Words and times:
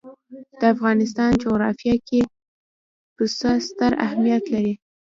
د 0.59 0.61
افغانستان 0.73 1.29
جغرافیه 1.43 1.95
کې 2.07 2.21
پسه 3.15 3.51
ستر 3.67 3.91
اهمیت 4.05 4.43
لري. 4.53 4.73